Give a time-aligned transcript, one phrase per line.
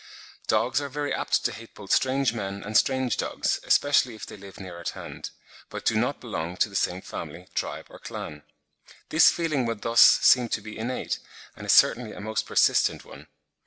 [0.47, 4.35] Dogs are very apt to hate both strange men and strange dogs, especially if they
[4.35, 5.29] live near at hand,
[5.69, 8.41] but do not belong to the same family, tribe, or clan;
[9.09, 11.19] this feeling would thus seem to be innate,
[11.55, 13.27] and is certainly a most persistent one.